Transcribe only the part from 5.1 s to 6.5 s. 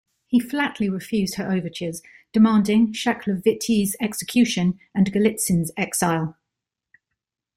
Golitsyn's exile.